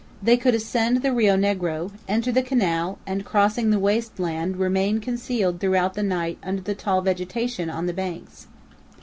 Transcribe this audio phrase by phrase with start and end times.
[0.19, 4.99] They could ascend the Rio Negro, enter the canal, and, crossing the waste land, remain
[4.99, 8.47] concealed throughout the night under the tall vegetation on the banks.